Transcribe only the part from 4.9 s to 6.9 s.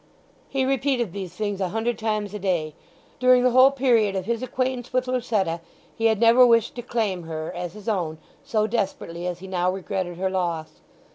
with Lucetta he had never wished to